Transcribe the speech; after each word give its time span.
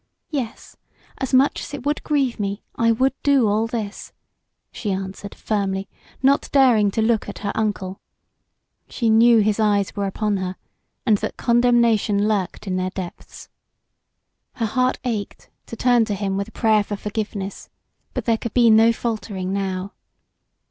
"Yes, 0.31 0.77
as 1.19 1.31
much 1.31 1.61
as 1.61 1.75
it 1.75 1.85
would 1.85 2.01
grieve 2.03 2.39
me, 2.39 2.63
I 2.75 2.91
would 2.91 3.13
do 3.21 3.47
all 3.47 3.67
this," 3.67 4.13
she 4.71 4.91
answered, 4.91 5.35
firmly, 5.35 5.87
not 6.23 6.49
daring 6.51 6.89
to 6.89 7.03
look 7.03 7.29
at 7.29 7.37
her 7.45 7.51
uncle. 7.53 8.01
She 8.89 9.11
knew 9.11 9.41
his 9.41 9.59
eyes 9.59 9.95
were 9.95 10.07
upon 10.07 10.37
her 10.37 10.55
and 11.05 11.19
that 11.19 11.37
condemnation 11.37 12.27
lurked 12.27 12.65
in 12.65 12.77
their 12.77 12.89
depths. 12.89 13.47
Her 14.53 14.65
heart 14.65 14.97
ached 15.03 15.51
to 15.67 15.75
turn 15.75 16.03
to 16.05 16.15
him 16.15 16.35
with 16.35 16.47
a 16.47 16.51
prayer 16.51 16.83
for 16.83 16.95
forgiveness, 16.95 17.69
but 18.15 18.25
there 18.25 18.39
could 18.39 18.55
be 18.55 18.71
no 18.71 18.91
faltering 18.91 19.53
now. 19.53 19.93